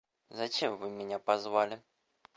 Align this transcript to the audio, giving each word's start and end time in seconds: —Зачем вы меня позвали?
—Зачем 0.31 0.77
вы 0.77 0.89
меня 0.89 1.19
позвали? 1.19 1.79